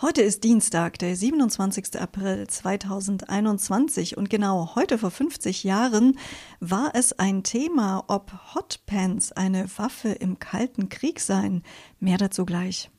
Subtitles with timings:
[0.00, 2.00] Heute ist Dienstag, der 27.
[2.00, 6.18] April 2021 und genau heute vor 50 Jahren
[6.60, 11.62] war es ein Thema, ob Hotpants eine Waffe im Kalten Krieg seien.
[12.00, 12.90] Mehr dazu gleich.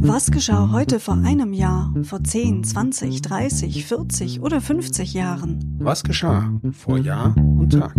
[0.00, 5.76] Was geschah heute vor einem Jahr, vor 10, 20, 30, 40 oder 50 Jahren?
[5.78, 7.94] Was geschah vor Jahr und Tag?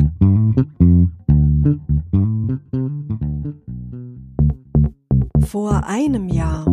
[5.55, 6.65] Vor einem Jahr.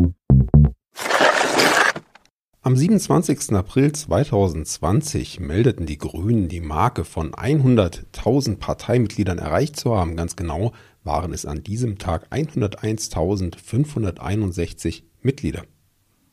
[2.62, 3.52] Am 27.
[3.52, 10.16] April 2020 meldeten die Grünen die Marke von 100.000 Parteimitgliedern erreicht zu haben.
[10.16, 10.72] Ganz genau
[11.04, 15.62] waren es an diesem Tag 101.561 Mitglieder.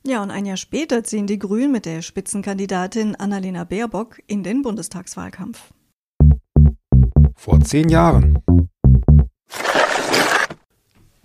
[0.08, 4.64] Ja, und ein Jahr später ziehen die Grünen mit der Spitzenkandidatin Annalena Baerbock in den
[4.64, 5.72] Bundestagswahlkampf.
[7.36, 8.40] Vor zehn Jahren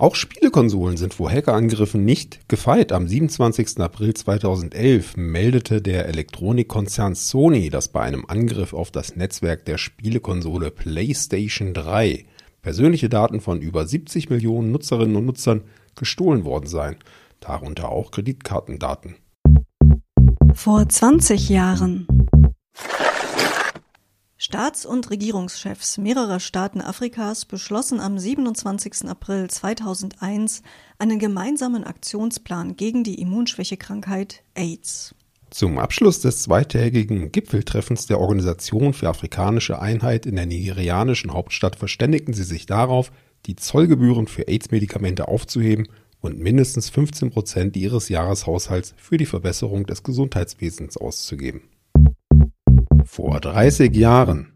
[0.05, 2.92] auch Spielekonsolen sind vor Hackerangriffen nicht gefeit.
[2.92, 3.81] Am 27.
[3.81, 10.70] April 2011 meldete der Elektronikkonzern Sony, dass bei einem Angriff auf das Netzwerk der Spielekonsole
[10.70, 12.27] PlayStation 3
[12.61, 15.62] persönliche Daten von über 70 Millionen Nutzerinnen und Nutzern
[15.95, 16.97] gestohlen worden seien,
[17.41, 19.17] darunter auch Kreditkartendaten.
[20.53, 22.06] Vor 20 Jahren
[24.47, 29.09] Staats- und Regierungschefs mehrerer Staaten Afrikas beschlossen am 27.
[29.09, 30.62] April 2001
[30.98, 35.15] einen gemeinsamen Aktionsplan gegen die Immunschwächekrankheit AIDS.
[35.48, 42.34] Zum Abschluss des zweitägigen Gipfeltreffens der Organisation für afrikanische Einheit in der nigerianischen Hauptstadt verständigten
[42.34, 43.12] sie sich darauf,
[43.47, 45.89] die Zollgebühren für AIDS-Medikamente aufzuheben
[46.20, 51.62] und mindestens 15 Prozent ihres Jahreshaushalts für die Verbesserung des Gesundheitswesens auszugeben.
[53.15, 54.53] Vor 30 Jahren.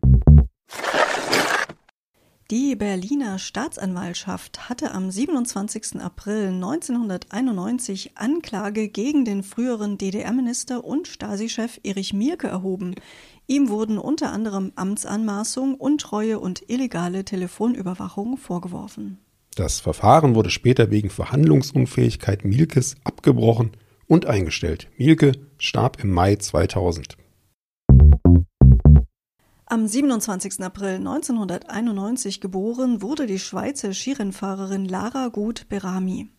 [2.51, 6.01] Die Berliner Staatsanwaltschaft hatte am 27.
[6.01, 12.97] April 1991 Anklage gegen den früheren DDR-Minister und Stasi-Chef Erich Mielke erhoben.
[13.47, 19.19] Ihm wurden unter anderem Amtsanmaßung, Untreue und illegale Telefonüberwachung vorgeworfen.
[19.55, 23.71] Das Verfahren wurde später wegen Verhandlungsunfähigkeit Mielkes abgebrochen
[24.09, 24.89] und eingestellt.
[24.97, 27.17] Mielke starb im Mai 2000.
[29.79, 30.61] Am 27.
[30.61, 36.31] April 1991 geboren wurde die Schweizer Skirennfahrerin Lara Gut Berami.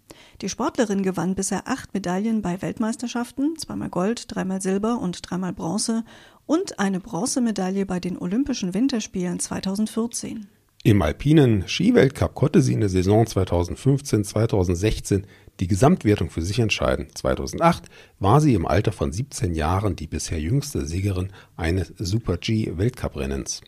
[0.41, 6.03] Die Sportlerin gewann bisher acht Medaillen bei Weltmeisterschaften, zweimal Gold, dreimal Silber und dreimal Bronze
[6.47, 10.47] und eine Bronzemedaille bei den Olympischen Winterspielen 2014.
[10.83, 15.23] Im alpinen Skiweltcup konnte sie in der Saison 2015-2016
[15.59, 17.07] die Gesamtwertung für sich entscheiden.
[17.13, 17.85] 2008
[18.19, 23.61] war sie im Alter von 17 Jahren die bisher jüngste Siegerin eines Super-G Weltcuprennens.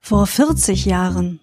[0.00, 1.40] Vor 40 Jahren.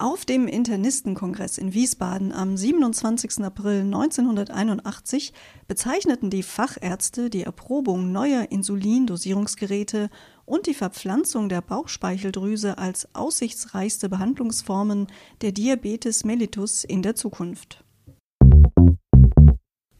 [0.00, 3.44] Auf dem Internistenkongress in Wiesbaden am 27.
[3.44, 5.34] April 1981
[5.68, 10.08] bezeichneten die Fachärzte die Erprobung neuer Insulindosierungsgeräte
[10.46, 15.08] und die Verpflanzung der Bauchspeicheldrüse als aussichtsreichste Behandlungsformen
[15.42, 17.84] der Diabetes mellitus in der Zukunft.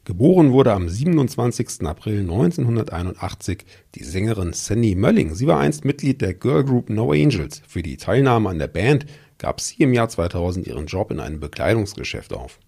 [0.04, 1.86] Geboren wurde am 27.
[1.86, 5.34] April 1981 die Sängerin Sandy Mölling.
[5.34, 7.60] Sie war einst Mitglied der Girl Group No Angels.
[7.68, 9.04] Für die Teilnahme an der Band
[9.40, 12.60] gab sie im Jahr 2000 ihren Job in einem Bekleidungsgeschäft auf.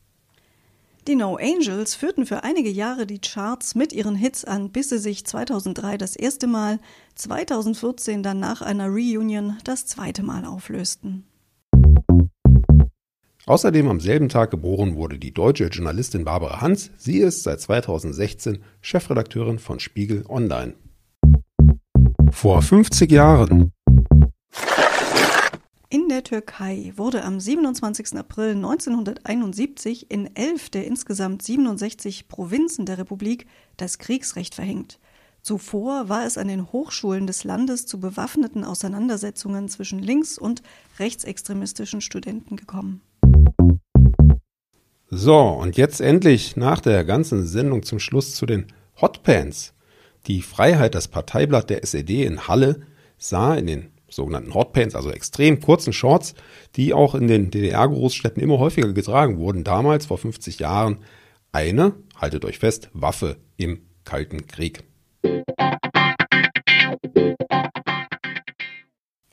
[1.06, 4.98] Die No Angels führten für einige Jahre die Charts mit ihren Hits an, bis sie
[4.98, 6.78] sich 2003 das erste Mal,
[7.16, 11.24] 2014 dann nach einer Reunion das zweite Mal auflösten.
[13.46, 16.92] Außerdem am selben Tag geboren wurde die deutsche Journalistin Barbara Hans.
[16.96, 20.74] Sie ist seit 2016 Chefredakteurin von Spiegel Online.
[22.30, 23.72] Vor 50 Jahren
[25.92, 28.16] in der Türkei wurde am 27.
[28.16, 34.98] April 1971 in elf der insgesamt 67 Provinzen der Republik das Kriegsrecht verhängt.
[35.42, 40.62] Zuvor war es an den Hochschulen des Landes zu bewaffneten Auseinandersetzungen zwischen links- und
[40.98, 43.02] rechtsextremistischen Studenten gekommen.
[45.10, 48.68] So, und jetzt endlich nach der ganzen Sendung zum Schluss zu den
[48.98, 49.74] Hotpants.
[50.26, 52.80] Die Freiheit, das Parteiblatt der SED in Halle,
[53.18, 56.34] sah in den sogenannten Hotpants, also extrem kurzen Shorts,
[56.76, 59.64] die auch in den DDR-Großstädten immer häufiger getragen wurden.
[59.64, 60.98] Damals, vor 50 Jahren,
[61.50, 64.84] eine, haltet euch fest, Waffe im Kalten Krieg.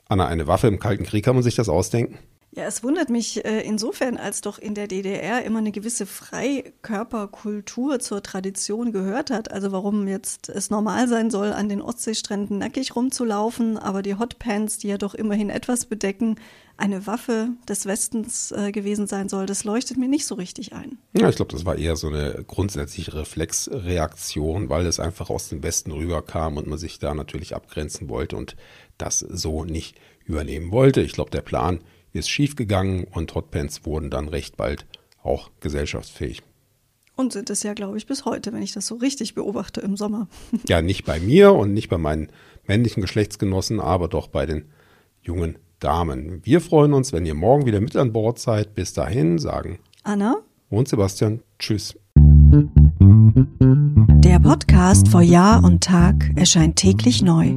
[0.08, 2.18] Anna, eine Waffe im Kalten Krieg, kann man sich das ausdenken?
[2.52, 8.00] Ja, es wundert mich äh, insofern, als doch in der DDR immer eine gewisse Freikörperkultur
[8.00, 9.52] zur Tradition gehört hat.
[9.52, 14.78] Also warum jetzt es normal sein soll, an den Ostseestränden nackig rumzulaufen, aber die Hotpants,
[14.78, 16.40] die ja doch immerhin etwas bedecken,
[16.76, 20.98] eine Waffe des Westens äh, gewesen sein soll, das leuchtet mir nicht so richtig ein.
[21.12, 25.62] Ja, ich glaube, das war eher so eine grundsätzliche Reflexreaktion, weil es einfach aus dem
[25.62, 28.56] Westen rüberkam und man sich da natürlich abgrenzen wollte und
[28.98, 31.00] das so nicht übernehmen wollte.
[31.00, 31.80] Ich glaube, der Plan
[32.12, 34.86] ist schiefgegangen und Hotpants wurden dann recht bald
[35.22, 36.42] auch gesellschaftsfähig.
[37.16, 39.96] Und sind es ja, glaube ich, bis heute, wenn ich das so richtig beobachte im
[39.96, 40.28] Sommer.
[40.68, 42.30] ja, nicht bei mir und nicht bei meinen
[42.66, 44.64] männlichen Geschlechtsgenossen, aber doch bei den
[45.20, 46.40] jungen Damen.
[46.44, 48.74] Wir freuen uns, wenn ihr morgen wieder mit an Bord seid.
[48.74, 50.36] Bis dahin sagen Anna
[50.68, 51.94] und Sebastian Tschüss.
[54.24, 57.56] Der Podcast vor Jahr und Tag erscheint täglich neu.